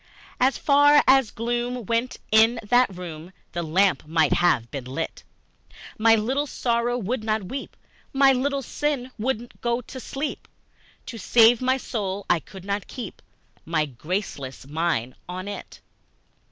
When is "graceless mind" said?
13.85-15.13